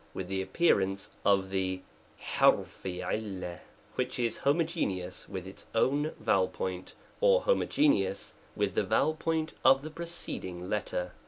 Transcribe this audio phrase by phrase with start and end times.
[0.15, 1.79] with the appearance of the
[2.19, 2.65] ^Xce.
[2.83, 3.59] 3^
[3.93, 9.13] which is *+ homogeneous with its own vowel point or homoge neous with the vowel
[9.13, 11.11] point of the preceding letter.